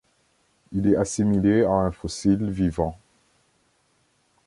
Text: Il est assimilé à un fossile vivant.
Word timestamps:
Il 0.71 0.87
est 0.87 0.95
assimilé 0.95 1.61
à 1.63 1.69
un 1.73 1.91
fossile 1.91 2.49
vivant. 2.49 2.97